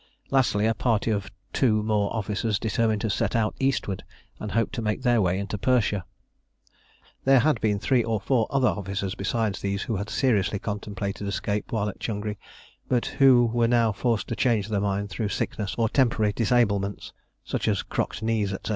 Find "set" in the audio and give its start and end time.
3.11-3.35